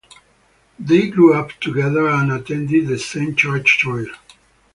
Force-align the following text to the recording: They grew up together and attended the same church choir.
They 0.79 1.09
grew 1.09 1.35
up 1.35 1.51
together 1.59 2.07
and 2.07 2.31
attended 2.31 2.87
the 2.87 2.97
same 2.97 3.35
church 3.35 3.81
choir. 3.83 4.07